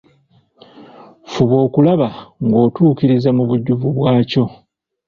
Fuba 1.31 1.55
okulaba 1.65 2.07
ng’okituukiriza 2.45 3.29
mu 3.37 3.43
bujjuvu 3.49 3.87
bwakyo. 3.97 4.43